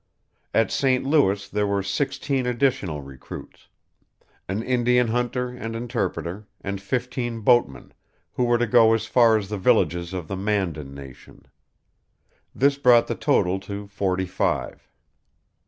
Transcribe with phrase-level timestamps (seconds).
[0.51, 1.05] At St.
[1.05, 3.67] Louis there were sixteen additional recruits,
[4.49, 7.93] an Indian hunter and interpreter, and fifteen boatmen,
[8.33, 11.45] who were to go as far as the villages of the Mandan Nation.
[12.55, 14.89] This brought the total to forty five.